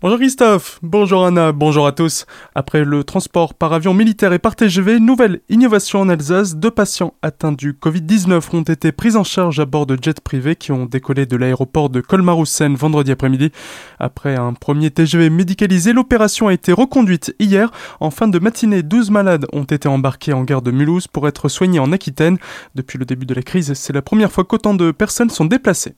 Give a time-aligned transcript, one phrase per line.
[0.00, 2.24] Bonjour Christophe, bonjour Anna, bonjour à tous.
[2.54, 7.14] Après le transport par avion militaire et par TGV, nouvelle innovation en Alsace, deux patients
[7.20, 10.86] atteints du Covid-19 ont été pris en charge à bord de jets privés qui ont
[10.86, 13.50] décollé de l'aéroport de Colmar-Houssen vendredi après-midi.
[13.98, 17.72] Après un premier TGV médicalisé, l'opération a été reconduite hier.
[17.98, 21.48] En fin de matinée, 12 malades ont été embarqués en gare de Mulhouse pour être
[21.48, 22.38] soignés en Aquitaine.
[22.76, 25.96] Depuis le début de la crise, c'est la première fois qu'autant de personnes sont déplacées.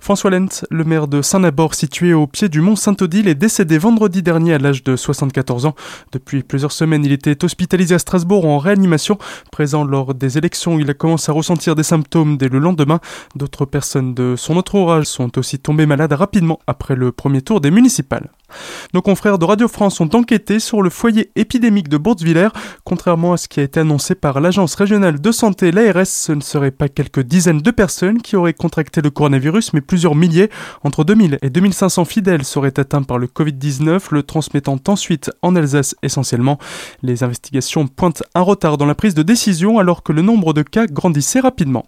[0.00, 4.54] François Lent, le maire de Saint-Nabord situé au pied du mont Saint-Odile, décédé vendredi dernier
[4.54, 5.74] à l'âge de 74 ans.
[6.12, 9.18] Depuis plusieurs semaines, il était hospitalisé à Strasbourg en réanimation.
[9.50, 13.00] Présent lors des élections, il a commencé à ressentir des symptômes dès le lendemain.
[13.34, 17.72] D'autres personnes de son entourage sont aussi tombées malades rapidement après le premier tour des
[17.72, 18.30] municipales.
[18.94, 22.48] Nos confrères de Radio France ont enquêté sur le foyer épidémique de Bourtzwiller.
[22.84, 26.40] Contrairement à ce qui a été annoncé par l'Agence régionale de santé, l'ARS, ce ne
[26.40, 30.50] serait pas quelques dizaines de personnes qui auraient contracté le coronavirus, mais plusieurs milliers.
[30.84, 35.94] Entre 2000 et 2500 fidèles seraient atteints par le Covid-19, le transmettant ensuite en Alsace
[36.02, 36.58] essentiellement.
[37.02, 40.62] Les investigations pointent un retard dans la prise de décision alors que le nombre de
[40.62, 41.86] cas grandissait rapidement.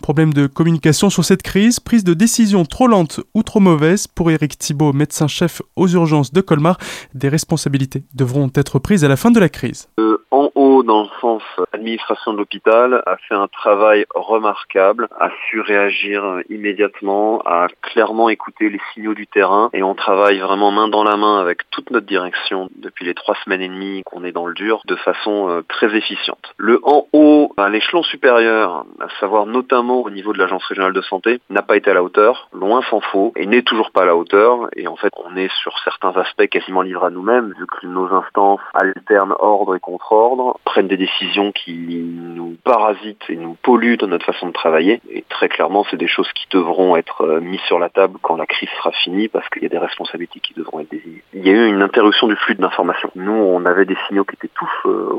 [0.00, 4.30] Problème de communication sur cette crise, prise de décision trop lente ou trop mauvaise pour
[4.30, 6.78] Eric Thibault, médecin-chef aux urgences de Colmar.
[7.14, 9.88] Des responsabilités devront être prises à la fin de la crise.
[10.00, 10.18] Euh,
[10.82, 17.42] dans le sens administration de l'hôpital, a fait un travail remarquable, a su réagir immédiatement,
[17.44, 21.40] a clairement écouté les signaux du terrain et on travaille vraiment main dans la main
[21.40, 24.82] avec toute notre direction depuis les trois semaines et demie qu'on est dans le dur
[24.86, 26.54] de façon euh, très efficiente.
[26.56, 31.02] Le en haut, à l'échelon supérieur, à savoir notamment au niveau de l'agence régionale de
[31.02, 34.06] santé, n'a pas été à la hauteur, loin s'en faut, et n'est toujours pas à
[34.06, 34.68] la hauteur.
[34.76, 38.06] Et en fait, on est sur certains aspects quasiment livrés à nous-mêmes, vu que nos
[38.12, 44.06] instances alternent ordre et contre-ordre, prennent des décisions qui nous parasitent et nous polluent dans
[44.06, 45.00] notre façon de travailler.
[45.10, 48.36] Et très clairement, c'est des choses qui devront être euh, mises sur la table quand
[48.36, 51.22] la crise sera finie, parce qu'il y a des responsabilités qui devront être désignées.
[51.34, 53.10] Il y a eu une interruption du flux d'informations.
[53.14, 55.14] Nous, on avait des signaux qui étaient tous euh,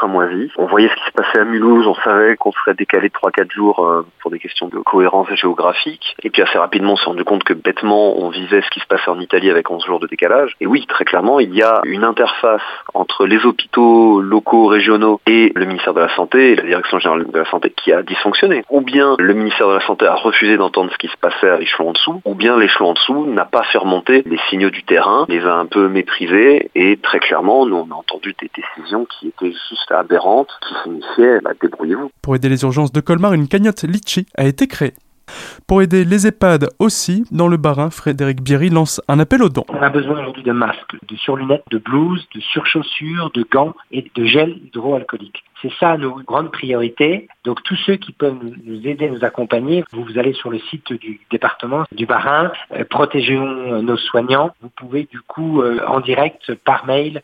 [0.00, 0.50] cramoisis.
[0.56, 3.52] On voyait ce qui se passait à Mulhouse, on savait qu'on serait décalé de 3-4
[3.52, 6.16] jours euh, pour des questions de cohérence géographique.
[6.22, 8.86] Et puis assez rapidement, on s'est rendu compte que bêtement, on vivait ce qui se
[8.86, 10.56] passait en Italie avec 11 jours de décalage.
[10.60, 12.62] Et oui, très clairement, il y a une interface
[12.94, 14.89] entre les hôpitaux locaux, régionaux
[15.26, 18.02] et le ministère de la Santé et la Direction générale de la Santé qui a
[18.02, 18.64] dysfonctionné.
[18.70, 21.58] Ou bien le ministère de la Santé a refusé d'entendre ce qui se passait à
[21.58, 24.82] l'échelon en dessous, ou bien l'échelon en dessous n'a pas fait remonter les signaux du
[24.82, 29.06] terrain, les a un peu méprisés et très clairement, nous on a entendu des décisions
[29.06, 32.10] qui étaient juste aberrantes, qui signifiaient bah, débrouillez-vous.
[32.22, 34.94] Pour aider les urgences de Colmar, une cagnotte Litchi a été créée.
[35.66, 39.64] Pour aider les EHPAD aussi, dans le Barin, Frédéric Bierry lance un appel aux dons.
[39.68, 44.10] On a besoin aujourd'hui de masques, de surlunettes, de blouses, de surchaussures, de gants et
[44.14, 45.42] de gel hydroalcoolique.
[45.62, 47.28] C'est ça nos grandes priorités.
[47.44, 51.20] Donc tous ceux qui peuvent nous aider, nous accompagner, vous, allez sur le site du
[51.30, 54.52] département du Barin, euh, protégeons nos soignants.
[54.62, 57.22] Vous pouvez du coup euh, en direct par mail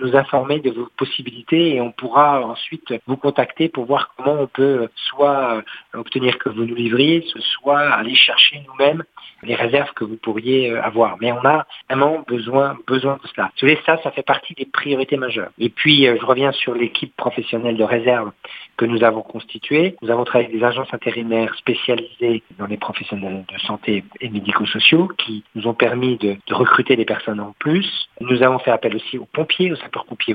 [0.00, 4.46] nous, informer de vos possibilités et on pourra ensuite vous contacter pour voir comment on
[4.46, 5.62] peut soit euh,
[5.98, 9.02] obtenir que vous nous livriez, soit aller chercher nous-mêmes
[9.42, 11.16] les réserves que vous pourriez euh, avoir.
[11.20, 13.50] Mais on a vraiment besoin, besoin de cela.
[13.60, 15.50] Vous ça, ça fait partie des priorités majeures.
[15.58, 18.32] Et puis, euh, je reviens sur l'équipe professionnelle de réserve
[18.76, 19.96] que nous avons constituée.
[20.02, 25.08] Nous avons travaillé avec des agences intérimaires spécialisées dans les professionnels de santé et médico-sociaux
[25.18, 28.08] qui nous ont permis de recruter des personnes en plus.
[28.20, 30.34] Nous avons fait appel aussi aux pompiers, aux sapeurs-pompiers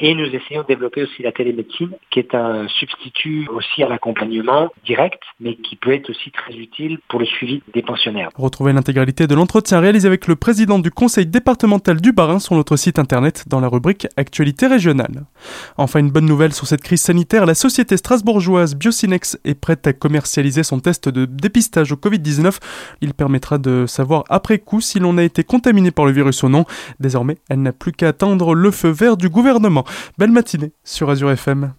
[0.00, 4.70] et nous essayons de développer aussi la télémédecine qui est un substitut aussi à l'accompagnement
[4.84, 8.30] direct mais qui peut être aussi très utile pour le suivi des pensionnaires.
[8.34, 12.76] Retrouvez l'intégralité de l'entretien réalisé avec le président du conseil départemental du Barin sur notre
[12.76, 15.24] site internet dans la rubrique Actualité régionale.
[15.76, 19.92] Enfin, une bonne nouvelle sur cette crise sanitaire, la société strasbourgeoise Biocinex est prête à
[19.92, 22.58] commercialiser son test de dépistage au Covid-19.
[23.00, 26.48] Il permettra de savoir après coup si l'on a été contaminé par le virus ou
[26.48, 26.64] non.
[27.00, 29.84] Désormais, elle n'a plus qu'à attendre le feu vert du gouvernement.
[30.18, 31.72] Belle matinée sur Azure FM.